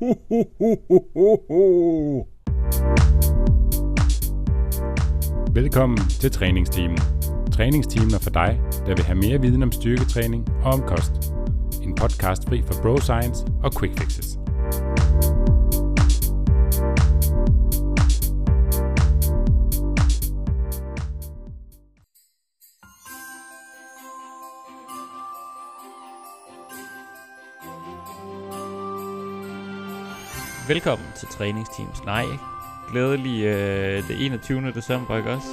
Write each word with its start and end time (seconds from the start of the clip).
Ho, 0.00 0.06
ho, 0.28 0.44
ho, 0.58 0.74
ho, 1.14 1.36
ho. 1.48 2.28
Velkommen 5.52 5.98
til 5.98 6.30
træningsteamen. 6.30 6.98
Træningsteamen 7.52 8.14
er 8.14 8.18
for 8.18 8.30
dig, 8.30 8.60
der 8.86 8.94
vil 8.94 9.04
have 9.04 9.18
mere 9.18 9.40
viden 9.40 9.62
om 9.62 9.72
styrketræning 9.72 10.48
og 10.64 10.72
om 10.72 10.82
kost. 10.82 11.12
En 11.82 11.94
podcast 11.94 12.48
fri 12.48 12.62
for 12.62 12.82
bro 12.82 12.96
science 12.96 13.46
og 13.62 13.72
quick 13.80 13.98
fixes. 13.98 14.38
Velkommen 30.68 31.08
til 31.16 31.28
træningsteams. 31.28 32.04
Nej, 32.04 32.24
glædelig 32.90 33.44
øh, 33.44 34.08
det 34.08 34.24
21. 34.26 34.72
december, 34.72 35.16
ikke 35.16 35.30
også? 35.30 35.48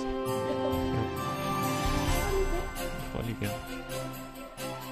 Prøv 3.11 3.21
lige 3.23 3.38
igen. 3.41 3.49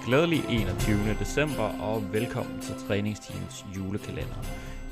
Glædelig 0.06 0.44
21. 0.50 1.14
december, 1.20 1.64
og 1.64 2.14
velkommen 2.14 2.62
til 2.62 2.76
træningsteams 2.88 3.66
julekalender. 3.76 4.44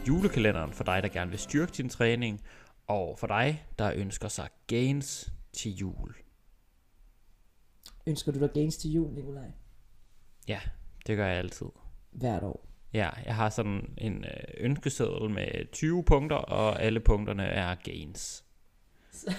Julekalenderen 0.08 0.74
for 0.74 0.84
dig, 0.84 1.04
der 1.04 1.10
gerne 1.10 1.30
vil 1.32 1.40
styrke 1.40 1.72
din 1.72 1.90
træning, 1.90 2.42
og 2.88 3.20
for 3.20 3.28
dig, 3.28 3.66
der 3.80 3.92
ønsker 3.96 4.28
sig 4.28 4.50
gains 4.68 5.34
til 5.54 5.76
jul. 5.76 6.16
Ønsker 8.08 8.32
du 8.32 8.40
dig 8.40 8.50
gains 8.54 8.78
til 8.78 8.92
jul, 8.92 9.14
Nikolaj? 9.14 9.52
Ja, 10.48 10.60
det 11.08 11.18
gør 11.18 11.28
jeg 11.28 11.38
altid. 11.38 11.68
Hvert 12.12 12.44
år. 12.44 12.69
Ja, 12.94 13.10
jeg 13.26 13.36
har 13.36 13.50
sådan 13.50 13.94
en 13.98 14.24
øh, 14.26 14.44
ønskeseddel 14.58 15.30
med 15.30 15.72
20 15.72 16.04
punkter, 16.04 16.36
og 16.38 16.82
alle 16.84 17.00
punkterne 17.00 17.44
er 17.44 17.76
gains. 17.84 18.44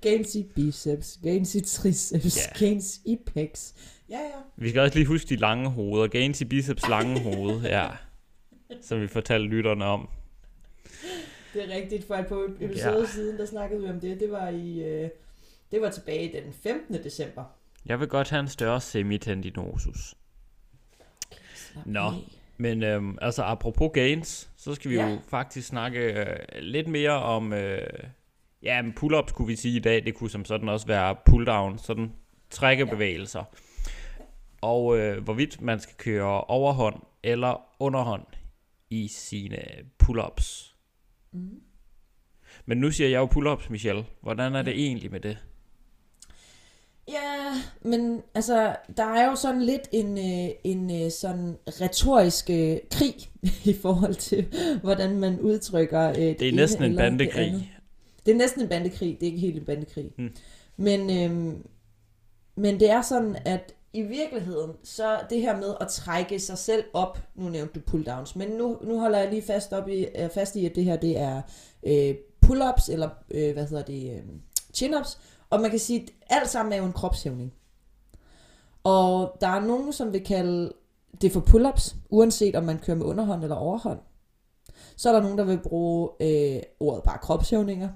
Gains 0.00 0.34
i 0.34 0.42
biceps, 0.54 1.18
gains 1.22 1.54
i 1.54 1.60
triceps, 1.60 2.36
Ja. 2.36 2.58
gains 2.58 3.00
i 3.04 3.18
pecs. 3.26 3.74
Ja, 4.10 4.18
ja. 4.18 4.40
Vi 4.56 4.68
skal 4.68 4.80
også 4.80 4.98
lige 4.98 5.06
huske 5.06 5.28
de 5.28 5.36
lange 5.36 5.70
hoveder. 5.70 6.06
Gains 6.08 6.40
i 6.40 6.44
biceps 6.44 6.88
lange 6.88 7.20
hoved, 7.34 7.62
ja. 7.62 7.88
Som 8.82 9.00
vi 9.00 9.06
fortalte 9.06 9.46
lytterne 9.48 9.84
om. 9.84 10.08
Det 11.54 11.64
er 11.70 11.74
rigtigt. 11.76 12.06
For 12.06 12.14
episoder 12.60 12.92
Ja. 12.94 13.00
ja. 13.00 13.06
siden, 13.06 13.38
der 13.38 13.46
snakkede 13.46 13.82
vi 13.82 13.88
om 13.88 14.00
det. 14.00 14.20
Det 14.20 14.30
var 14.30 14.48
i... 14.48 14.78
Øh, 14.82 15.10
det 15.72 15.80
var 15.80 15.90
tilbage 15.90 16.32
den 16.42 16.52
15. 16.52 16.94
december. 17.04 17.44
Jeg 17.86 18.00
vil 18.00 18.08
godt 18.08 18.28
have 18.30 18.40
en 18.40 18.48
større 18.48 18.80
semitendinosus. 18.80 20.14
Slap 21.72 21.86
Nå. 21.86 22.00
af. 22.00 22.12
Men 22.56 22.82
øhm, 22.82 23.18
altså 23.20 23.42
apropos 23.42 23.90
gains, 23.94 24.50
så 24.56 24.74
skal 24.74 24.90
vi 24.90 24.96
ja. 24.96 25.06
Ja. 25.06 25.12
jo 25.12 25.18
faktisk 25.28 25.68
snakke 25.68 26.00
øh, 26.00 26.36
lidt 26.60 26.88
mere 26.88 27.22
om... 27.22 27.52
Øh, 27.52 27.80
ja, 28.62 28.82
men 28.82 28.94
pull-ups 29.00 29.32
kunne 29.32 29.48
vi 29.48 29.56
sige 29.56 29.76
i 29.76 29.80
dag. 29.80 30.04
Det 30.04 30.14
kunne 30.14 30.30
som 30.30 30.44
sådan 30.44 30.68
også 30.68 30.86
være 30.86 31.16
pull-down, 31.30 31.78
sådan 31.78 32.12
trækkebevægelser. 32.50 33.44
Og 34.60 34.98
øh, 34.98 35.24
hvorvidt 35.24 35.60
man 35.60 35.80
skal 35.80 35.96
køre 35.96 36.44
overhånd 36.44 37.02
eller 37.22 37.62
underhånd 37.80 38.26
i 38.90 39.08
sine 39.08 39.58
pull-ups. 40.02 40.74
Mm. 41.32 41.60
Men 42.66 42.78
nu 42.78 42.90
siger 42.90 43.08
jeg 43.08 43.18
jo 43.18 43.26
pull-ups, 43.26 43.70
Michelle. 43.70 44.04
Hvordan 44.22 44.54
er 44.54 44.62
det 44.62 44.74
egentlig 44.74 45.10
med 45.10 45.20
det? 45.20 45.38
Ja, 47.08 47.62
men 47.82 48.22
altså, 48.34 48.76
der 48.96 49.04
er 49.04 49.30
jo 49.30 49.34
sådan 49.36 49.62
lidt 49.62 49.88
en, 49.92 50.18
øh, 50.18 50.50
en 50.64 51.04
øh, 51.04 51.10
sådan 51.10 51.56
retorisk 51.80 52.50
øh, 52.50 52.76
krig 52.90 53.14
i 53.72 53.72
forhold 53.82 54.14
til, 54.14 54.46
hvordan 54.82 55.16
man 55.16 55.40
udtrykker 55.40 56.08
øh, 56.08 56.16
Det 56.16 56.42
er 56.48 56.52
næsten 56.52 56.84
en 56.84 56.90
det 56.90 56.98
bandekrig. 56.98 57.46
andet. 57.48 57.62
Det 58.26 58.32
er 58.32 58.38
næsten 58.38 58.62
en 58.62 58.68
bandekrig, 58.68 59.16
det 59.20 59.26
er 59.26 59.30
ikke 59.32 59.46
helt 59.46 59.56
en 59.56 59.64
bandekrig. 59.64 60.10
Hmm. 60.16 60.30
Men, 60.76 61.10
øhm, 61.10 61.66
men 62.56 62.80
det 62.80 62.90
er 62.90 63.02
sådan, 63.02 63.36
at 63.44 63.74
i 63.92 64.02
virkeligheden, 64.02 64.70
så 64.84 65.18
det 65.30 65.40
her 65.40 65.56
med 65.56 65.74
at 65.80 65.88
trække 65.88 66.38
sig 66.40 66.58
selv 66.58 66.84
op, 66.92 67.18
nu 67.34 67.48
nævnte 67.48 67.80
du 67.80 67.80
pull-downs, 67.90 68.32
men 68.38 68.48
nu, 68.48 68.78
nu 68.82 69.00
holder 69.00 69.18
jeg 69.18 69.30
lige 69.30 69.42
fast, 69.42 69.72
op 69.72 69.88
i, 69.88 70.06
øh, 70.18 70.30
fast 70.34 70.56
i, 70.56 70.66
at 70.66 70.74
det 70.74 70.84
her 70.84 70.96
det 70.96 71.18
er 71.18 71.42
øh, 71.86 72.14
pull-ups, 72.46 72.92
eller 72.92 73.08
øh, 73.30 73.52
hvad 73.52 73.66
hedder 73.66 73.82
det, 73.82 74.12
øh, 74.12 74.22
chin-ups, 74.74 75.18
og 75.50 75.60
man 75.60 75.70
kan 75.70 75.78
sige, 75.78 76.02
at 76.02 76.10
alt 76.28 76.48
sammen 76.48 76.72
er 76.72 76.76
jo 76.76 76.84
en 76.84 76.92
kropshævning. 76.92 77.52
Og 78.84 79.36
der 79.40 79.48
er 79.48 79.60
nogen, 79.60 79.92
som 79.92 80.12
vil 80.12 80.24
kalde 80.24 80.72
det 81.20 81.32
for 81.32 81.40
pull-ups, 81.40 81.96
uanset 82.10 82.56
om 82.56 82.64
man 82.64 82.78
kører 82.78 82.96
med 82.96 83.06
underhånd 83.06 83.42
eller 83.42 83.56
overhånd. 83.56 83.98
Så 84.96 85.08
er 85.08 85.12
der 85.12 85.22
nogen, 85.22 85.38
der 85.38 85.44
vil 85.44 85.58
bruge 85.58 86.08
øh, 86.20 86.62
ordet 86.80 87.02
bare 87.02 87.18
kropshævninger, 87.18 87.88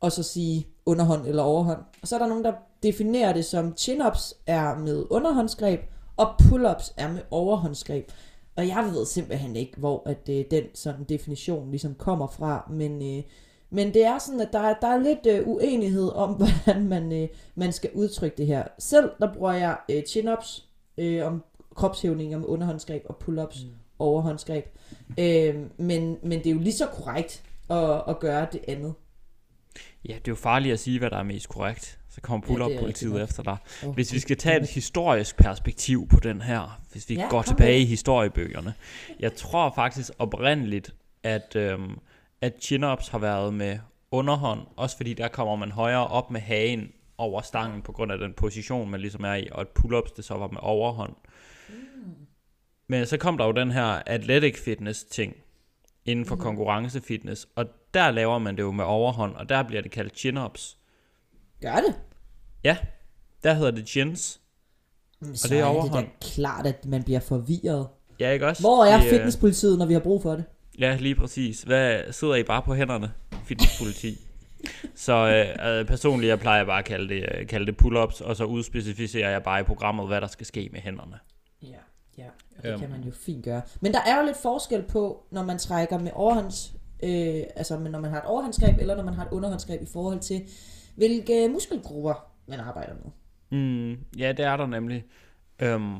og 0.00 0.12
så 0.12 0.22
sige 0.22 0.66
underhånd 0.86 1.26
eller 1.26 1.42
overhånd. 1.42 1.80
Og 2.02 2.08
så 2.08 2.14
er 2.14 2.18
der 2.18 2.26
nogen, 2.26 2.44
der 2.44 2.52
definerer 2.82 3.32
det 3.32 3.44
som 3.44 3.74
chin-ups 3.76 4.42
er 4.46 4.78
med 4.78 5.04
underhåndsgreb, 5.10 5.80
og 6.16 6.34
pull-ups 6.42 6.94
er 6.96 7.12
med 7.12 7.20
overhåndsgreb. 7.30 8.10
Og 8.56 8.68
jeg 8.68 8.90
ved 8.92 9.06
simpelthen 9.06 9.56
ikke, 9.56 9.78
hvor 9.78 10.02
at, 10.06 10.28
øh, 10.28 10.44
den 10.50 10.64
sådan 10.74 11.04
definition 11.04 11.70
ligesom 11.70 11.94
kommer 11.94 12.26
fra, 12.26 12.68
men, 12.70 13.16
øh, 13.16 13.22
men 13.72 13.94
det 13.94 14.04
er 14.04 14.18
sådan, 14.18 14.40
at 14.40 14.48
der, 14.52 14.58
er- 14.60 14.74
der 14.80 14.88
er 14.88 14.98
lidt 14.98 15.26
øh, 15.26 15.48
uenighed 15.48 16.08
om, 16.14 16.30
hvordan 16.66 16.88
man, 16.88 17.12
øh, 17.12 17.28
man 17.54 17.72
skal 17.72 17.90
udtrykke 17.94 18.36
det 18.36 18.46
her. 18.46 18.64
Selv 18.78 19.10
der 19.20 19.34
bruger 19.34 19.52
jeg 19.52 19.76
øh, 19.90 20.02
chin-ups 20.08 20.64
øh, 20.98 21.26
om 21.26 21.44
kropshævninger 21.74 22.38
med 22.38 22.46
underhåndsgreb 22.46 23.02
og 23.08 23.16
pull-ups 23.24 23.64
mm. 23.66 23.70
overhåndsgreb. 23.98 24.64
Øh, 25.18 25.54
men, 25.76 26.16
men 26.22 26.38
det 26.38 26.46
er 26.46 26.50
jo 26.54 26.58
lige 26.60 26.72
så 26.72 26.86
korrekt 26.86 27.42
at, 27.70 28.02
at 28.08 28.18
gøre 28.20 28.46
det 28.52 28.60
andet. 28.68 28.94
Ja, 30.08 30.12
det 30.14 30.28
er 30.28 30.32
jo 30.32 30.34
farligt 30.34 30.72
at 30.72 30.80
sige, 30.80 30.98
hvad 30.98 31.10
der 31.10 31.16
er 31.16 31.22
mest 31.22 31.48
korrekt. 31.48 31.98
Så 32.10 32.20
kommer 32.20 32.46
Ja, 32.48 32.52
er 32.52 32.56
pull-up-politiet 32.56 33.12
nok. 33.12 33.22
efter 33.22 33.42
dig. 33.42 33.56
Oh, 33.86 33.94
Hvis 33.94 34.12
vi 34.12 34.18
skal 34.18 34.36
tage 34.36 34.60
et 34.62 34.68
historisk 34.80 35.36
perspektiv 35.36 36.08
på 36.08 36.20
den 36.20 36.40
her, 36.40 36.80
hvis 36.92 37.08
vi 37.08 37.14
Ja, 37.14 37.26
går 37.30 37.42
tilbage 37.42 37.72
med 37.72 37.80
i 37.80 37.84
historiebøgerne. 37.84 38.74
Jeg 39.20 39.34
tror 39.34 39.72
faktisk 39.74 40.10
oprindeligt, 40.18 40.94
at, 41.22 41.56
øhm, 41.56 41.98
at 42.42 42.52
chin-ups 42.64 43.10
har 43.10 43.18
været 43.18 43.54
med 43.54 43.78
underhånd, 44.10 44.60
også 44.76 44.96
fordi 44.96 45.14
der 45.14 45.28
kommer 45.28 45.56
man 45.56 45.70
højere 45.70 46.06
op 46.06 46.30
med 46.30 46.40
hagen 46.40 46.88
over 47.18 47.40
stangen, 47.42 47.82
på 47.82 47.92
grund 47.92 48.12
af 48.12 48.18
den 48.18 48.32
position, 48.36 48.90
man 48.90 49.00
ligesom 49.00 49.24
er 49.24 49.34
i, 49.34 49.48
og 49.52 49.60
at 49.60 49.66
pull-ups 49.78 50.16
det 50.16 50.24
så 50.24 50.34
var 50.34 50.48
med 50.48 50.60
overhånd. 50.62 51.12
Men 52.88 53.06
så 53.06 53.16
kom 53.16 53.38
der 53.38 53.44
jo 53.46 53.52
den 53.52 53.70
her 53.70 54.02
athletic 54.06 54.58
fitness 54.64 55.04
ting, 55.04 55.34
inden 56.04 56.26
for 56.26 56.34
Mhm. 56.34 56.42
konkurrencefitness, 56.44 57.48
og 57.56 57.66
der 57.94 58.10
laver 58.10 58.38
man 58.38 58.56
det 58.56 58.62
jo 58.62 58.72
med 58.72 58.84
overhånd, 58.84 59.34
og 59.34 59.48
der 59.48 59.62
bliver 59.62 59.82
det 59.82 59.90
kaldt 59.90 60.12
chin-ups. 60.16 60.76
Gør 61.60 61.74
det? 61.76 61.94
Ja, 62.64 62.76
der 63.44 63.54
hedder 63.54 63.70
det 63.70 63.88
chins. 63.88 64.40
Men 65.20 65.30
Og 65.30 65.36
så 65.38 65.48
det 65.48 65.58
er 65.58 65.64
er 65.64 65.68
det 65.68 65.76
overhånd. 65.76 66.06
da 66.06 66.10
klart, 66.20 66.66
at 66.66 66.84
man 66.86 67.02
bliver 67.02 67.20
forvirret. 67.20 67.88
Ja, 68.20 68.30
ikke 68.30 68.46
også? 68.46 68.62
Hvor 68.62 68.84
er 68.84 68.96
Det, 68.96 69.04
øh, 69.06 69.10
fitnesspolitiet, 69.10 69.78
når 69.78 69.86
vi 69.86 69.92
har 69.92 70.00
brug 70.00 70.22
for 70.22 70.30
det? 70.32 70.44
Ja, 70.82 70.96
lige 71.00 71.14
præcis. 71.14 71.62
Hvad 71.62 72.12
sidder 72.12 72.34
I 72.34 72.42
bare 72.42 72.62
på 72.62 72.74
hænderne? 72.74 73.12
Fitnesspoliti. 73.44 74.18
så 74.94 75.46
øh, 75.80 75.86
personligt, 75.86 76.28
jeg 76.30 76.38
plejer 76.40 76.64
bare 76.64 76.78
at 76.78 76.84
kalde 76.84 77.08
det, 77.14 77.26
øh, 77.34 77.46
kalde 77.46 77.66
det 77.66 77.82
pull-ups, 77.82 78.24
og 78.24 78.36
så 78.36 78.44
udspecificerer 78.44 79.30
jeg 79.30 79.42
bare 79.42 79.60
i 79.60 79.62
programmet, 79.62 80.06
hvad 80.06 80.20
der 80.20 80.26
skal 80.26 80.46
ske 80.46 80.68
med 80.72 80.80
hænderne. 80.80 81.18
Ja, 81.62 81.68
ja. 82.18 82.24
Og 82.56 82.62
det 82.62 82.70
Øhm. 82.70 82.80
kan 82.80 82.90
man 82.90 83.00
jo 83.02 83.10
fint 83.26 83.44
gøre. 83.44 83.62
Men 83.80 83.92
der 83.92 84.00
er 84.06 84.20
jo 84.20 84.26
lidt 84.26 84.36
forskel 84.42 84.82
på, 84.82 85.26
når 85.30 85.44
man 85.44 85.58
trækker 85.58 85.98
med 85.98 86.10
overhånds... 86.14 86.74
Øh, 87.04 87.42
altså 87.56 87.78
når 87.78 88.00
man 88.00 88.10
har 88.10 88.18
et 88.18 88.26
overhåndsgreb, 88.26 88.78
eller 88.78 88.96
når 88.96 89.02
man 89.04 89.14
har 89.14 89.24
et 89.24 89.30
underhåndsgreb 89.32 89.82
i 89.82 89.86
forhold 89.92 90.20
til, 90.20 90.42
hvilke 90.96 91.48
muskelgrupper 91.48 92.14
man 92.48 92.60
arbejder 92.60 92.92
med. 92.94 93.10
Mm, 93.58 93.98
ja, 94.18 94.32
det 94.32 94.44
er 94.44 94.56
der 94.56 94.66
nemlig. 94.66 95.04
Øhm, 95.62 95.96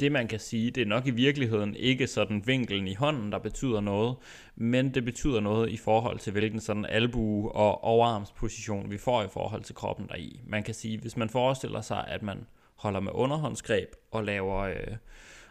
det 0.00 0.12
man 0.12 0.28
kan 0.28 0.40
sige, 0.40 0.70
det 0.70 0.82
er 0.82 0.86
nok 0.86 1.06
i 1.06 1.10
virkeligheden 1.10 1.74
ikke 1.76 2.06
sådan 2.06 2.42
vinkelen 2.46 2.88
i 2.88 2.94
hånden, 2.94 3.32
der 3.32 3.38
betyder 3.38 3.80
noget, 3.80 4.16
men 4.56 4.94
det 4.94 5.04
betyder 5.04 5.40
noget 5.40 5.70
i 5.70 5.76
forhold 5.76 6.18
til 6.18 6.32
hvilken 6.32 6.60
sådan 6.60 6.86
albue 6.86 7.52
og 7.52 7.84
overarmsposition 7.84 8.90
vi 8.90 8.98
får 8.98 9.22
i 9.22 9.28
forhold 9.28 9.62
til 9.62 9.74
kroppen 9.74 10.08
deri. 10.08 10.40
Man 10.46 10.62
kan 10.62 10.74
sige, 10.74 10.98
hvis 10.98 11.16
man 11.16 11.28
forestiller 11.28 11.80
sig, 11.80 12.04
at 12.08 12.22
man 12.22 12.46
holder 12.74 13.00
med 13.00 13.12
underhåndsgreb 13.14 13.88
og 14.10 14.24
laver, 14.24 14.56
øh, 14.56 14.96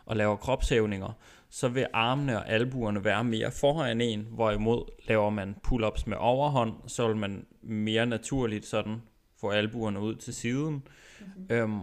og 0.05 0.15
laver 0.15 0.35
kropshævninger, 0.35 1.11
så 1.49 1.67
vil 1.67 1.87
armene 1.93 2.37
og 2.37 2.49
albuerne 2.49 3.03
være 3.03 3.23
mere 3.23 3.51
foran 3.51 4.01
en, 4.01 4.27
hvorimod 4.31 4.91
laver 5.07 5.29
man 5.29 5.55
pull-ups 5.67 6.03
med 6.05 6.17
overhånd, 6.17 6.73
så 6.87 7.07
vil 7.07 7.17
man 7.17 7.45
mere 7.61 8.05
naturligt 8.05 8.65
sådan 8.65 9.01
få 9.41 9.49
albuerne 9.49 9.99
ud 9.99 10.15
til 10.15 10.33
siden. 10.33 10.73
Mm-hmm. 10.73 11.55
Øhm, 11.55 11.79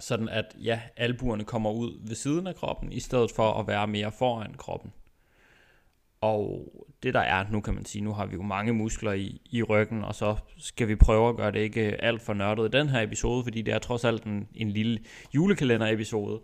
sådan 0.00 0.28
at 0.28 0.56
ja, 0.58 0.80
albuerne 0.96 1.44
kommer 1.44 1.70
ud 1.70 2.08
ved 2.08 2.14
siden 2.14 2.46
af 2.46 2.54
kroppen, 2.54 2.92
i 2.92 3.00
stedet 3.00 3.30
for 3.30 3.52
at 3.52 3.66
være 3.66 3.86
mere 3.86 4.12
foran 4.12 4.54
kroppen. 4.54 4.92
Og 6.20 6.72
det 7.02 7.14
der 7.14 7.20
er, 7.20 7.44
nu 7.50 7.60
kan 7.60 7.74
man 7.74 7.84
sige, 7.84 8.04
nu 8.04 8.12
har 8.12 8.26
vi 8.26 8.34
jo 8.34 8.42
mange 8.42 8.72
muskler 8.72 9.12
i, 9.12 9.40
i 9.50 9.62
ryggen, 9.62 10.04
og 10.04 10.14
så 10.14 10.36
skal 10.58 10.88
vi 10.88 10.96
prøve 10.96 11.28
at 11.28 11.36
gøre 11.36 11.52
det 11.52 11.58
ikke 11.58 11.80
alt 11.80 12.22
for 12.22 12.34
nørdet 12.34 12.74
i 12.74 12.78
den 12.78 12.88
her 12.88 13.02
episode, 13.02 13.44
fordi 13.44 13.62
det 13.62 13.74
er 13.74 13.78
trods 13.78 14.04
alt 14.04 14.24
en, 14.24 14.48
en 14.54 14.70
lille 14.70 14.98
julekalender-episode. 15.34 16.40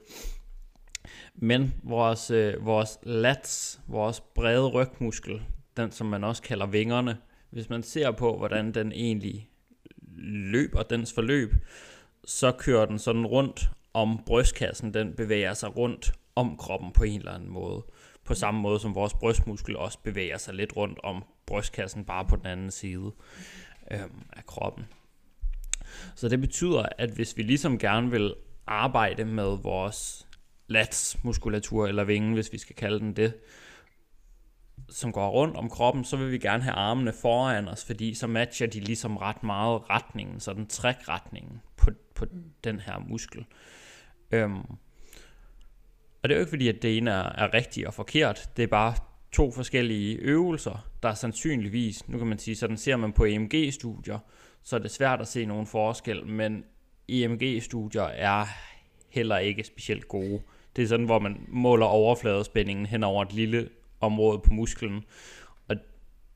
Men 1.35 1.75
vores, 1.82 2.31
øh, 2.31 2.67
vores 2.67 2.99
lats, 3.02 3.81
vores 3.87 4.20
brede 4.20 4.69
rygmuskel, 4.69 5.43
den 5.76 5.91
som 5.91 6.06
man 6.06 6.25
også 6.25 6.43
kalder 6.43 6.67
vingerne, 6.67 7.17
hvis 7.50 7.69
man 7.69 7.82
ser 7.82 8.11
på, 8.11 8.37
hvordan 8.38 8.75
den 8.75 8.93
egentlig 8.93 9.49
løber, 10.52 10.82
dens 10.82 11.12
forløb, 11.12 11.55
så 12.26 12.52
kører 12.52 12.87
den 12.87 12.99
sådan 12.99 13.26
rundt 13.26 13.70
om 13.94 14.20
brystkassen, 14.26 14.94
den 14.94 15.12
bevæger 15.17 15.55
sig 15.55 15.76
rundt 15.76 16.12
om 16.34 16.56
kroppen 16.56 16.93
på 16.93 17.05
en 17.05 17.19
eller 17.19 17.32
anden 17.32 17.50
måde. 17.50 17.82
På 18.25 18.34
samme 18.34 18.61
måde 18.61 18.81
som 18.81 18.94
vores 18.94 19.14
brystmuskel 19.14 19.76
også 19.76 19.99
bevæger 20.05 20.38
sig 20.38 20.55
lidt 20.55 20.76
rundt 20.76 20.99
om 21.02 21.25
brystkassen, 21.46 22.05
bare 22.05 22.25
på 22.25 22.37
den 22.37 22.46
anden 22.46 22.70
side 22.70 23.12
øh, 23.90 24.00
af 24.32 24.46
kroppen. 24.46 24.84
Så 26.14 26.28
det 26.28 26.40
betyder, 26.40 26.87
at 26.99 27.11
hvis 27.11 27.37
vi 27.37 27.43
ligesom 27.43 27.78
gerne 27.78 28.11
vil 28.11 28.34
arbejde 28.67 29.25
med 29.25 29.58
vores 29.62 30.26
lats 30.67 31.25
muskulatur 31.25 31.87
eller 31.87 32.05
vingen, 32.05 32.32
hvis 32.32 32.52
vi 32.52 32.58
skal 32.58 32.76
kalde 32.76 32.99
den 32.99 33.17
det, 33.17 33.34
som 34.88 35.12
går 35.12 35.29
rundt 35.31 35.56
om 35.56 35.71
kroppen, 35.71 36.05
så 36.05 36.17
vil 36.17 36.33
vi 36.33 36.38
gerne 36.38 36.62
have 36.62 36.75
armene 36.75 37.12
foran 37.12 37.69
os, 37.69 37.85
fordi 37.85 38.15
så 38.15 38.27
matcher 38.27 38.67
de 38.67 38.81
ligesom 38.81 39.17
ret 39.17 39.43
meget 39.43 39.91
retningen, 39.91 40.41
sådan 40.41 40.67
trækretningen 40.67 41.61
på, 41.77 41.91
på 42.15 42.25
mm. 42.33 42.43
den 42.65 42.81
her 42.81 42.99
muskel. 43.09 43.44
Øhm, 44.31 44.61
og 46.23 46.29
det 46.29 46.31
er 46.31 46.35
jo 46.35 46.41
ikke 46.41 46.50
fordi, 46.50 46.69
at 46.69 46.83
det 46.83 46.97
ene 46.97 47.11
er, 47.11 47.33
er 47.44 47.55
rigtigt 47.55 47.87
og 47.87 47.94
forkert, 47.94 48.50
det 48.56 48.62
er 48.62 48.67
bare 48.67 48.94
to 49.33 49.50
forskellige 49.50 50.17
øvelser, 50.17 50.88
der 51.03 51.09
er 51.09 51.15
sandsynligvis, 51.15 52.09
nu 52.09 52.19
kan 52.19 52.27
man 52.27 52.38
sige, 52.38 52.56
sådan 52.56 52.77
ser 52.77 52.97
man 52.97 53.12
på 53.12 53.25
EMG-studier, 53.25 54.19
så 54.62 54.77
er 54.77 54.81
det 54.81 54.91
svært 54.91 55.21
at 55.21 55.29
se 55.29 55.44
nogen 55.44 55.67
forskel, 55.67 56.27
men 56.27 56.65
EMG-studier 57.09 58.03
er 58.03 58.47
heller 59.09 59.38
ikke 59.38 59.65
specielt 59.65 60.09
gode. 60.09 60.43
Det 60.77 60.85
er 60.85 60.88
sådan, 60.88 61.06
hvor 61.06 61.19
man 61.19 61.47
måler 61.49 61.87
overfladespændingen 61.87 62.87
hen 62.87 63.05
over 63.05 63.23
et 63.23 63.33
lille 63.33 63.69
område 64.00 64.38
på 64.38 64.52
musklen, 64.52 65.04
og 65.69 65.76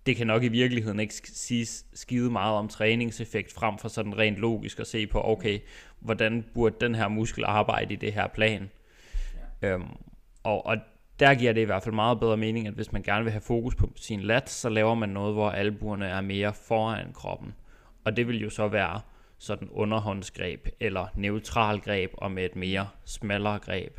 det 0.07 0.17
kan 0.17 0.27
nok 0.27 0.43
i 0.43 0.49
virkeligheden 0.49 1.01
ikke 1.01 1.15
sige 1.15 1.67
skide 1.95 2.31
meget 2.31 2.55
om 2.55 2.69
træningseffekt, 2.69 3.53
frem 3.53 3.79
for 3.79 3.89
sådan 3.89 4.19
rent 4.19 4.37
logisk 4.37 4.81
at 4.81 4.87
se 4.87 5.07
på, 5.07 5.21
okay, 5.25 5.59
hvordan 6.01 6.45
burde 6.55 6.77
den 6.81 6.95
her 6.95 7.09
muskel 7.09 7.45
arbejde 7.45 7.95
i 7.95 7.97
det 7.97 8.13
her 8.13 8.27
plan. 8.27 8.71
Ja. 9.63 9.69
Øhm, 9.69 9.89
og, 10.43 10.67
og 10.67 10.77
der 11.21 11.35
giver 11.35 11.53
det 11.53 11.61
i 11.61 11.65
hvert 11.65 11.83
fald 11.83 11.95
meget 11.95 12.21
bedre 12.21 12.37
mening, 12.37 12.67
at 12.67 12.75
hvis 12.75 12.93
man 12.93 13.03
gerne 13.03 13.25
vil 13.25 13.33
have 13.33 13.41
fokus 13.41 13.75
på 13.75 13.91
sin 13.97 14.21
lat, 14.21 14.51
så 14.51 14.69
laver 14.69 14.95
man 14.95 15.09
noget, 15.09 15.35
hvor 15.35 15.51
albuerne 15.51 16.07
er 16.07 16.21
mere 16.21 16.55
foran 16.55 17.13
kroppen. 17.13 17.55
Og 18.05 18.17
det 18.17 18.29
vil 18.29 18.41
jo 18.41 18.51
så 18.51 18.69
være 18.69 19.01
sådan 19.39 19.69
underhåndsgreb 19.69 20.69
eller 20.81 21.07
neutral 21.15 21.81
greb 21.81 22.11
og 22.19 22.33
med 22.33 22.45
et 22.45 22.57
mere 22.57 22.89
smallere 23.05 23.59
greb. 23.59 23.99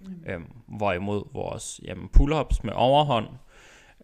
Mm. 0.00 0.24
Øhm, 0.26 0.44
hvorimod 0.66 1.22
vores 1.32 1.80
jamen, 1.84 2.08
pull-ups 2.16 2.60
med 2.64 2.72
overhånd, 2.72 3.26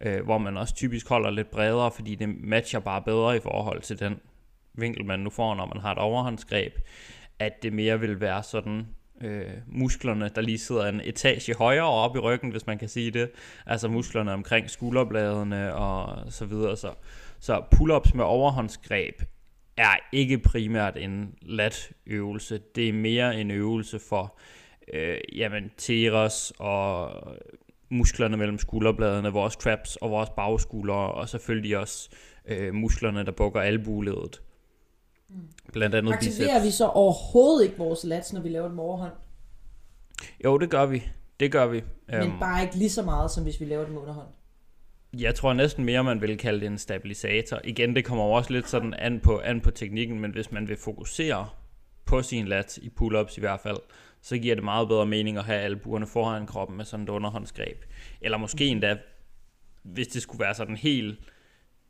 øh, 0.01 0.25
hvor 0.25 0.39
man 0.39 0.57
også 0.57 0.75
typisk 0.75 1.09
holder 1.09 1.31
lidt 1.31 1.51
bredere, 1.51 1.91
fordi 1.91 2.15
det 2.15 2.29
matcher 2.29 2.81
bare 2.81 3.03
bedre 3.03 3.37
i 3.37 3.41
forhold 3.41 3.81
til 3.81 4.01
den 4.01 4.21
vinkel, 4.75 5.05
man 5.05 5.21
nu 5.21 5.31
får, 5.31 5.55
når 5.55 5.67
man 5.67 5.81
har 5.81 5.93
et 5.93 5.99
overhåndsgreb, 5.99 6.73
at 7.39 7.63
det 7.63 7.73
mere 7.73 8.01
vil 8.01 8.21
være 8.21 8.43
sådan 8.43 8.87
øh, 9.21 9.51
musklerne, 9.67 10.31
der 10.35 10.41
lige 10.41 10.59
sidder 10.59 10.87
en 10.87 11.01
etage 11.05 11.55
højere 11.55 11.85
op 11.89 12.17
i 12.17 12.19
ryggen, 12.19 12.51
hvis 12.51 12.67
man 12.67 12.79
kan 12.79 12.89
sige 12.89 13.11
det. 13.11 13.31
Altså 13.67 13.89
musklerne 13.89 14.33
omkring 14.33 14.71
skulderbladene 14.71 15.75
og 15.75 16.33
så 16.33 16.47
videre. 16.47 16.77
Så, 16.77 16.95
så 17.41 17.63
pull-ups 17.75 18.15
med 18.15 18.25
overhåndsgreb 18.25 19.23
er 19.77 19.97
ikke 20.13 20.39
primært 20.39 20.97
en 20.97 21.35
lat 21.43 21.93
øvelse. 22.07 22.61
Det 22.75 22.89
er 22.89 22.93
mere 22.93 23.41
en 23.41 23.51
øvelse 23.51 23.99
for 23.99 24.23
øh, 24.23 24.62
jamen, 25.37 25.71
teres 25.77 26.53
og 26.59 27.11
musklerne 27.91 28.37
mellem 28.37 28.59
skulderbladene, 28.59 29.29
vores 29.29 29.57
traps 29.57 29.97
og 29.97 30.11
vores 30.11 30.31
bagskulder, 30.31 30.95
og 30.95 31.29
selvfølgelig 31.29 31.79
også 31.79 32.11
øh, 32.47 32.75
musklerne, 32.75 33.25
der 33.25 33.33
bukker 33.33 33.61
albuledet. 33.61 34.43
Mm. 35.29 35.37
Blandt 35.73 35.95
andet 35.95 36.13
Aktiverer 36.13 36.49
biceps. 36.49 36.65
vi 36.65 36.71
så 36.71 36.87
overhovedet 36.87 37.65
ikke 37.65 37.79
vores 37.79 38.05
lats, 38.05 38.33
når 38.33 38.41
vi 38.41 38.49
laver 38.49 38.67
det 38.67 38.75
med 38.75 38.85
overhånd? 38.85 39.13
Jo, 40.45 40.59
det 40.59 40.71
gør 40.71 40.87
vi. 40.87 41.03
Det 41.41 41.53
gør 41.53 41.67
vi. 41.67 41.83
Men 42.09 42.23
um, 42.23 42.39
bare 42.41 42.63
ikke 42.63 42.77
lige 42.77 42.91
så 42.91 43.03
meget, 43.03 43.31
som 43.31 43.43
hvis 43.43 43.61
vi 43.61 43.65
laver 43.65 43.85
det 43.85 43.93
med 43.93 44.01
underhånd? 44.01 44.29
Jeg 45.19 45.35
tror 45.35 45.53
næsten 45.53 45.85
mere, 45.85 46.05
man 46.05 46.21
vil 46.21 46.39
kalde 46.39 46.61
det 46.61 46.67
en 46.67 46.79
stabilisator. 46.79 47.61
Igen, 47.65 47.97
det 47.97 48.05
kommer 48.05 48.25
også 48.25 48.53
lidt 48.53 48.69
sådan 48.69 48.95
an 48.95 49.21
på, 49.21 49.39
an 49.39 49.61
på 49.61 49.71
teknikken, 49.71 50.21
men 50.21 50.31
hvis 50.31 50.53
man 50.53 50.69
vil 50.69 50.77
fokusere 50.77 51.49
på 52.13 52.23
sin 52.23 52.49
lat, 52.49 52.79
i 52.79 52.91
pull-ups 53.01 53.39
i 53.39 53.41
hvert 53.41 53.61
fald, 53.61 53.77
så 54.21 54.39
giver 54.39 54.55
det 54.55 54.65
meget 54.65 54.89
bedre 54.89 55.07
mening 55.07 55.39
at 55.39 55.45
have 55.45 55.61
albuerne 55.61 56.07
foran 56.07 56.47
kroppen 56.47 56.77
med 56.77 56.85
sådan 56.85 57.05
et 57.05 57.09
underhåndsgreb. 57.09 57.85
Eller 58.21 58.39
måske 58.39 58.67
endda, 58.67 58.99
hvis 59.83 60.07
det 60.07 60.23
skulle 60.23 60.41
være 60.41 60.55
sådan 60.55 60.77
helt 60.77 61.21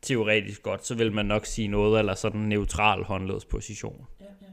teoretisk 0.02 0.62
godt, 0.62 0.86
så 0.86 0.94
vil 0.94 1.12
man 1.12 1.26
nok 1.26 1.46
sige 1.46 1.68
noget, 1.68 1.98
eller 1.98 2.14
sådan 2.14 2.40
en 2.40 2.48
neutral 2.48 3.04
håndledsposition. 3.04 4.06
Ja, 4.20 4.24
ja. 4.24 4.46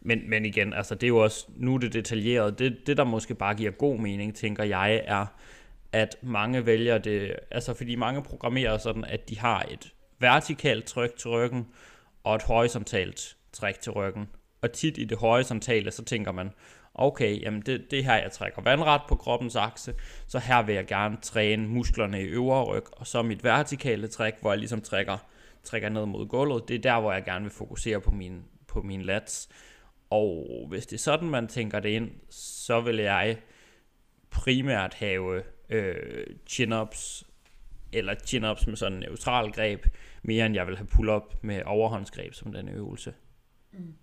Men, 0.00 0.30
men 0.30 0.44
igen, 0.44 0.72
altså 0.72 0.94
det 0.94 1.02
er 1.02 1.08
jo 1.08 1.18
også, 1.18 1.46
nu 1.56 1.74
er 1.74 1.78
det 1.78 1.92
detaljeret, 1.92 2.58
det, 2.58 2.78
det 2.86 2.96
der 2.96 3.04
måske 3.04 3.34
bare 3.34 3.54
giver 3.54 3.70
god 3.70 3.98
mening, 3.98 4.34
tænker 4.34 4.64
jeg, 4.64 5.02
er, 5.04 5.26
at 5.92 6.16
mange 6.22 6.66
vælger 6.66 6.98
det, 6.98 7.36
altså 7.50 7.74
fordi 7.74 7.96
mange 7.96 8.22
programmerer 8.22 8.78
sådan, 8.78 9.04
at 9.04 9.28
de 9.28 9.38
har 9.38 9.66
et 9.70 9.92
vertikalt 10.18 10.84
tryk 10.84 11.16
til 11.16 11.30
ryggen, 11.30 11.66
og 12.24 12.36
et 12.36 12.42
horisontalt 12.42 13.36
træk 13.52 13.80
til 13.80 13.92
ryggen. 13.92 14.28
Og 14.62 14.72
tit 14.72 14.98
i 14.98 15.04
det 15.04 15.18
horisontale, 15.18 15.90
så 15.90 16.04
tænker 16.04 16.32
man, 16.32 16.50
okay, 16.94 17.42
jamen 17.42 17.60
det, 17.60 17.90
det 17.90 18.04
her, 18.04 18.14
jeg 18.14 18.32
trækker 18.32 18.62
vandret 18.62 19.00
på 19.08 19.16
kroppens 19.16 19.56
akse, 19.56 19.94
så 20.26 20.38
her 20.38 20.62
vil 20.62 20.74
jeg 20.74 20.86
gerne 20.86 21.16
træne 21.22 21.68
musklerne 21.68 22.22
i 22.22 22.24
øvre 22.24 22.64
ryg, 22.64 22.84
og 22.92 23.06
så 23.06 23.22
mit 23.22 23.44
vertikale 23.44 24.08
træk, 24.08 24.34
hvor 24.40 24.50
jeg 24.50 24.58
ligesom 24.58 24.80
trækker, 24.80 25.18
trækker 25.62 25.88
ned 25.88 26.06
mod 26.06 26.26
gulvet, 26.26 26.68
det 26.68 26.76
er 26.76 26.78
der, 26.78 27.00
hvor 27.00 27.12
jeg 27.12 27.24
gerne 27.24 27.42
vil 27.42 27.52
fokusere 27.52 28.00
på 28.00 28.10
min, 28.10 28.42
på 28.66 28.82
min 28.82 29.02
lats. 29.02 29.48
Og 30.10 30.66
hvis 30.68 30.86
det 30.86 30.96
er 30.96 31.00
sådan, 31.00 31.28
man 31.28 31.48
tænker 31.48 31.80
det 31.80 31.88
ind, 31.88 32.10
så 32.30 32.80
vil 32.80 32.96
jeg 32.96 33.38
primært 34.30 34.94
have 34.94 35.42
øh, 35.68 36.26
chin-ups, 36.46 37.22
eller 37.92 38.14
chin-ups 38.14 38.66
med 38.66 38.76
sådan 38.76 38.98
en 38.98 39.00
neutral 39.00 39.52
greb, 39.52 39.86
mere 40.22 40.46
end 40.46 40.54
jeg 40.54 40.66
vil 40.66 40.76
have 40.76 40.86
pull-up 40.86 41.34
med 41.42 41.62
overhåndsgreb 41.66 42.34
som 42.34 42.52
den 42.52 42.68
øvelse. 42.68 43.14
Mm. 43.72 43.94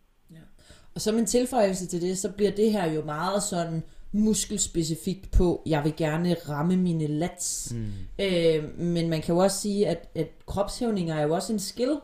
Og 0.95 1.01
som 1.01 1.17
en 1.17 1.25
tilføjelse 1.25 1.87
til 1.87 2.01
det, 2.01 2.17
så 2.17 2.29
bliver 2.29 2.51
det 2.51 2.71
her 2.71 2.91
jo 2.91 3.03
meget 3.03 3.43
sådan 3.43 3.83
muskelspecifikt 4.11 5.31
på, 5.31 5.63
jeg 5.65 5.83
vil 5.83 5.95
gerne 5.95 6.33
ramme 6.49 6.77
mine 6.77 7.07
lats. 7.07 7.73
Mm. 7.73 7.91
Øh, 8.19 8.79
men 8.79 9.09
man 9.09 9.21
kan 9.21 9.35
jo 9.35 9.41
også 9.41 9.57
sige, 9.57 9.87
at, 9.87 10.09
at 10.15 10.45
kropshævninger 10.45 11.15
er 11.15 11.21
jo 11.21 11.35
også 11.35 11.53
en 11.53 11.59
skill. 11.59 11.99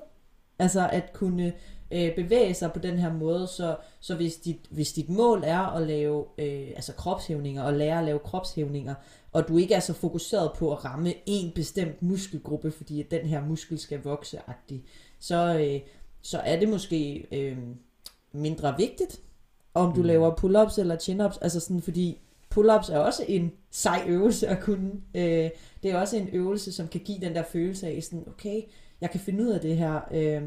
Altså 0.60 0.90
at 0.90 1.14
kunne 1.14 1.54
øh, 1.92 2.16
bevæge 2.16 2.54
sig 2.54 2.72
på 2.72 2.80
den 2.80 2.98
her 2.98 3.14
måde. 3.14 3.48
Så, 3.48 3.78
så 4.00 4.16
hvis, 4.16 4.36
dit, 4.36 4.60
hvis 4.70 4.94
dit 4.94 5.10
mål 5.10 5.44
er 5.46 5.60
at 5.60 5.88
lave 5.88 6.26
øh, 6.38 6.68
altså 6.76 6.94
kropshævninger 6.94 7.64
og 7.64 7.74
lære 7.74 8.00
at 8.00 8.06
lave 8.06 8.20
kropshævninger, 8.20 8.96
og 9.32 9.48
du 9.48 9.58
ikke 9.58 9.74
er 9.74 9.80
så 9.80 9.94
fokuseret 9.94 10.52
på 10.58 10.72
at 10.72 10.86
ramme 10.86 11.14
en 11.26 11.52
bestemt 11.56 12.02
muskelgruppe, 12.02 12.72
fordi 12.72 13.02
at 13.02 13.12
den 13.12 13.26
her 13.26 13.46
muskel 13.46 13.80
skal 13.80 14.02
vokse 14.04 14.40
så, 15.20 15.60
øh, 15.60 15.80
så 16.22 16.40
er 16.40 16.60
det 16.60 16.70
måske... 16.70 17.28
Øh, 17.32 17.58
mindre 18.36 18.76
vigtigt, 18.78 19.22
om 19.74 19.94
du 19.94 20.02
mm. 20.02 20.08
laver 20.08 20.36
pull-ups 20.36 20.80
eller 20.80 20.98
chin-ups, 20.98 21.38
altså 21.42 21.60
sådan, 21.60 21.82
fordi 21.82 22.22
pull-ups 22.56 22.94
er 22.94 22.98
også 22.98 23.26
en 23.28 23.52
sej 23.72 24.04
øvelse 24.08 24.48
at 24.48 24.60
kunne. 24.60 24.92
Øh, 25.16 25.50
det 25.84 25.92
er 25.92 25.98
også 25.98 26.18
en 26.18 26.30
øvelse, 26.34 26.72
som 26.72 26.88
kan 26.88 27.02
give 27.02 27.20
den 27.22 27.36
der 27.36 27.44
følelse 27.44 27.88
af 27.88 28.04
sådan, 28.04 28.24
okay, 28.28 28.62
jeg 29.02 29.12
kan 29.12 29.20
finde 29.20 29.44
ud 29.44 29.50
af 29.50 29.60
det 29.60 29.78
her. 29.78 30.00
Øh, 30.12 30.44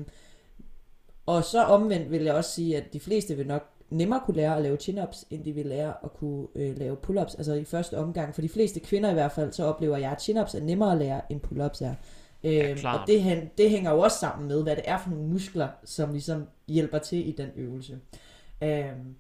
og 1.27 1.45
så 1.45 1.65
omvendt 1.65 2.11
vil 2.11 2.23
jeg 2.23 2.35
også 2.35 2.51
sige, 2.51 2.77
at 2.77 2.93
de 2.93 3.01
fleste 3.01 3.37
vil 3.37 3.47
nok 3.47 3.63
nemmere 3.91 4.21
kunne 4.25 4.37
lære 4.37 4.57
at 4.57 4.63
lave 4.63 4.77
chin-ups, 4.77 5.25
end 5.31 5.45
de 5.45 5.53
vil 5.53 5.67
lære 5.67 5.95
at 6.05 6.13
kunne 6.13 6.47
øh, 6.55 6.79
lave 6.79 6.97
pull-ups. 6.97 7.35
Altså 7.39 7.53
i 7.53 7.65
første 7.65 7.99
omgang. 7.99 8.35
For 8.35 8.43
de 8.43 8.49
fleste 8.49 8.81
kvinder 8.81 9.11
i 9.11 9.15
hvert 9.15 9.33
fald, 9.33 9.53
så 9.53 9.65
oplever 9.65 9.97
jeg, 9.97 10.11
at 10.11 10.29
chin-ups 10.29 10.57
er 10.57 10.61
nemmere 10.61 10.93
at 10.93 10.99
lære, 10.99 11.21
end 11.33 11.41
pull-ups 11.41 11.85
er. 11.85 11.95
Ja, 12.43 12.71
øhm, 12.71 12.79
og 12.85 13.01
det, 13.07 13.51
det 13.59 13.71
hænger 13.71 13.91
jo 13.91 13.99
også 13.99 14.19
sammen 14.19 14.49
med, 14.49 14.63
hvad 14.63 14.77
det 14.77 14.85
er 14.87 14.99
for 14.99 15.11
nogle 15.11 15.29
muskler, 15.29 15.69
som 15.85 16.13
ligesom 16.13 16.47
hjælper 16.69 16.99
til 16.99 17.29
i 17.29 17.33
den 17.33 17.51
øvelse. 17.57 17.99
Øhm, 18.63 19.15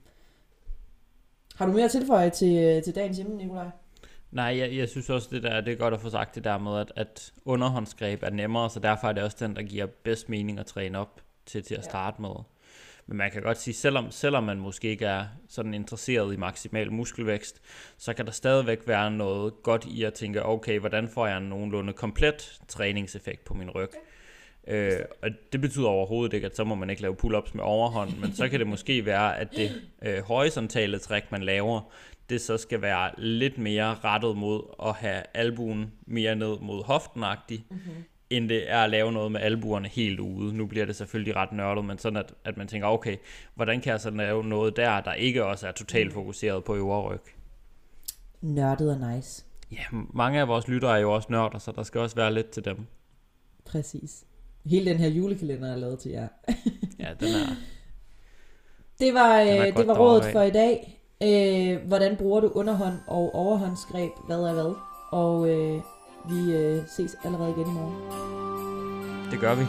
har 1.55 1.67
du 1.67 1.73
mere 1.73 1.85
at 1.85 1.91
tilføje 1.91 2.31
til, 2.31 2.83
til 2.83 2.95
dagens 2.95 3.19
emne, 3.19 3.37
Nikolaj? 3.37 3.71
Nej, 4.31 4.59
jeg, 4.59 4.77
jeg 4.77 4.89
synes 4.89 5.11
også, 5.11 5.29
det, 5.31 5.43
der, 5.43 5.61
det 5.61 5.73
er 5.73 5.77
godt 5.77 5.95
at 5.95 6.01
få 6.01 6.11
sagt 6.11 6.35
det 6.35 6.45
der 6.45 6.59
med, 6.59 6.79
at, 6.79 6.93
at 6.97 7.33
underhåndsgreb 7.45 8.23
er 8.23 8.31
nemmere, 8.31 8.71
så 8.71 8.81
derfor 8.81 9.09
er 9.09 9.13
det 9.13 9.23
også 9.23 9.37
den, 9.41 9.57
der 9.57 9.63
giver 9.63 9.87
bedst 9.87 10.29
mening 10.29 10.59
at 10.59 10.67
træne 10.67 10.99
op 10.99 11.21
til, 11.47 11.63
til 11.63 11.75
at 11.75 11.85
starte 11.85 12.17
ja. 12.19 12.29
med. 12.29 12.35
Men 13.09 13.17
man 13.17 13.31
kan 13.31 13.43
godt 13.43 13.61
sige, 13.61 13.75
selvom, 13.75 14.11
selvom 14.11 14.45
man 14.45 14.59
måske 14.59 14.89
ikke 14.89 15.07
er 15.07 15.25
sådan 15.49 15.75
interesseret 15.75 16.35
i 16.35 16.37
maksimal 16.37 16.93
muskelvækst, 16.93 17.63
så 17.99 18.13
kan 18.13 18.27
der 18.27 18.33
stadigvæk 18.33 18.79
være 18.87 19.11
noget 19.11 19.63
godt 19.63 19.85
i 19.85 20.03
at 20.03 20.15
tænke, 20.15 20.47
okay, 20.47 20.79
hvordan 20.79 21.09
får 21.09 21.27
jeg 21.27 21.39
en 21.39 21.49
nogenlunde 21.49 21.93
komplet 21.93 22.61
træningseffekt 22.69 23.45
på 23.45 23.55
min 23.55 23.71
ryg? 23.71 23.91
Øh, 24.67 25.01
og 25.23 25.31
det 25.53 25.61
betyder 25.61 25.87
overhovedet 25.87 26.33
ikke, 26.33 26.47
at 26.47 26.57
så 26.57 26.65
må 26.65 26.75
man 26.75 26.91
ikke 26.91 27.03
lave 27.03 27.17
pull-ups 27.25 27.51
med 27.55 27.65
overhånd, 27.65 28.11
men 28.21 28.33
så 28.33 28.49
kan 28.49 28.59
det 28.59 28.67
måske 28.67 29.07
være, 29.07 29.39
at 29.39 29.49
det 29.57 29.83
øh, 30.03 30.23
horisontale 30.23 30.99
træk, 30.99 31.33
man 31.33 31.43
laver, 31.43 31.93
det 32.31 32.41
så 32.41 32.57
skal 32.57 32.83
være 32.83 33.11
lidt 33.19 33.59
mere 33.59 33.95
rettet 34.05 34.37
mod 34.37 34.63
at 34.83 34.95
have 34.95 35.23
albuen 35.35 35.93
mere 36.07 36.37
ned 36.37 36.59
mod 36.61 36.85
hoften 36.85 37.21
mm-hmm. 37.21 38.05
End 38.31 38.49
det 38.49 38.71
er 38.71 38.79
at 38.79 38.91
lave 38.91 39.13
noget 39.13 39.33
med 39.33 39.41
albuerne 39.41 39.89
helt 39.89 40.21
ude. 40.21 40.57
Nu 40.57 40.67
bliver 40.67 40.87
det 40.87 40.97
selvfølgelig 40.97 41.37
ret 41.37 41.53
nørdet, 41.53 41.85
men 41.85 41.99
sådan 41.99 42.17
at, 42.17 42.35
at 42.45 42.57
man 42.57 42.69
tænker, 42.69 42.89
okay, 42.89 43.17
hvordan 43.55 43.81
kan 43.81 43.93
jeg 43.93 44.01
så 44.01 44.11
lave 44.11 44.45
noget 44.45 44.77
der, 44.77 45.01
der 45.01 45.13
ikke 45.13 45.45
også 45.45 45.69
er 45.69 45.73
totalt 45.73 46.13
fokuseret 46.13 46.65
på 46.65 46.75
øvre 46.75 47.03
ryg? 47.03 47.21
Nørdet 48.41 48.91
og 48.91 49.15
nice. 49.15 49.45
Ja, 49.73 49.85
mange 50.15 50.41
af 50.41 50.49
vores 50.49 50.69
lyttere 50.69 50.97
er 50.97 51.01
jo 51.01 51.15
også 51.15 51.29
nørder, 51.31 51.59
så 51.59 51.73
der 51.73 51.83
skal 51.83 52.01
også 52.01 52.17
være 52.17 52.35
lidt 52.35 52.51
til 52.51 52.65
dem. 52.65 52.87
Præcis. 53.65 54.25
Hele 54.67 54.91
den 54.91 54.99
her 54.99 55.09
julekalender 55.09 55.73
er 55.73 55.77
lavet 55.77 55.99
til 55.99 56.11
jer. 56.11 56.29
ja, 57.01 57.09
den 57.21 57.29
er... 57.29 57.55
Det 58.99 59.15
var, 59.15 59.41
øh, 59.41 59.77
det 59.77 59.87
var 59.87 59.99
rådet 59.99 60.25
for 60.33 60.43
i 60.43 60.51
dag. 60.51 61.01
Øh, 61.23 61.87
hvordan 61.87 62.17
bruger 62.17 62.41
du 62.41 62.49
underhånd 62.49 62.95
og 63.07 63.35
overhåndsgreb? 63.35 64.13
Hvad 64.27 64.39
er 64.39 64.53
hvad? 64.53 64.75
Og 65.13 65.49
øh, 65.49 65.83
vi 66.25 66.57
øh, 66.57 66.83
ses 66.87 67.17
allerede 67.25 67.51
igen 67.51 67.67
i 67.67 67.73
morgen. 67.73 67.95
Det 69.31 69.41
gør 69.41 69.55
vi. 69.55 69.65